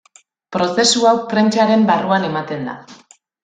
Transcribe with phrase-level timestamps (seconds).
[0.55, 2.79] Prozesu hau prentsaren barruan ematen da.